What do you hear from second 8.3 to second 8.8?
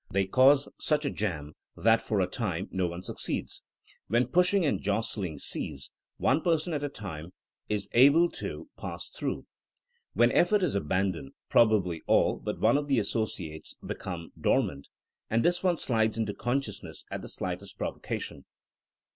to 90 THINEINO AS A